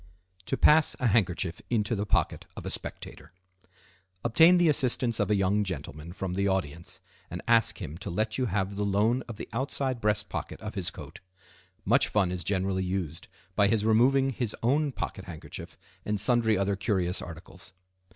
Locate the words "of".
2.57-2.65, 5.19-5.29, 9.27-9.35, 10.59-10.73